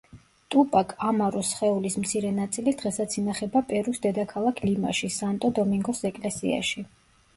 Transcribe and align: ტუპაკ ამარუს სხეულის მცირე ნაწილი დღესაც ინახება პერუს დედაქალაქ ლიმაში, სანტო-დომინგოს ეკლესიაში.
ტუპაკ 0.53 0.93
ამარუს 1.09 1.51
სხეულის 1.55 1.97
მცირე 2.05 2.31
ნაწილი 2.39 2.73
დღესაც 2.81 3.17
ინახება 3.23 3.63
პერუს 3.73 4.03
დედაქალაქ 4.09 4.63
ლიმაში, 4.71 5.11
სანტო-დომინგოს 5.21 6.05
ეკლესიაში. 6.11 6.89